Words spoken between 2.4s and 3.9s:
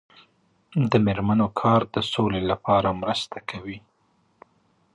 لپاره مرسته کوي.